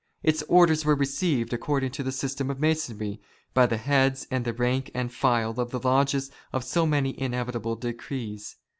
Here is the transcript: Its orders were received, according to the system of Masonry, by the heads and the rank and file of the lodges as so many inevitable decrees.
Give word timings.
Its 0.23 0.41
orders 0.49 0.83
were 0.83 0.95
received, 0.95 1.53
according 1.53 1.91
to 1.91 2.01
the 2.01 2.11
system 2.11 2.49
of 2.49 2.59
Masonry, 2.59 3.21
by 3.53 3.67
the 3.67 3.77
heads 3.77 4.25
and 4.31 4.45
the 4.45 4.53
rank 4.53 4.89
and 4.95 5.13
file 5.13 5.59
of 5.59 5.69
the 5.69 5.77
lodges 5.79 6.31
as 6.51 6.67
so 6.67 6.87
many 6.87 7.13
inevitable 7.21 7.75
decrees. 7.75 8.55